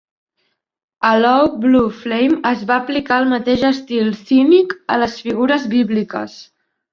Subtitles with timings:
[1.09, 6.41] A "Low Blue Flame", es va aplicar el mateix estil cínic a les figures bíbliques.